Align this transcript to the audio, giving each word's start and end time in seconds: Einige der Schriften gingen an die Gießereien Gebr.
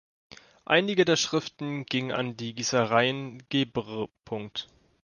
Einige 0.65 1.05
der 1.05 1.15
Schriften 1.15 1.85
gingen 1.85 2.11
an 2.11 2.35
die 2.35 2.55
Gießereien 2.55 3.43
Gebr. 3.49 4.07